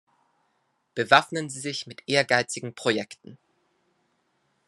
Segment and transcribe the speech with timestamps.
[0.95, 3.37] Bewaffnen Sie sich mit ehrgeizigen Projekten.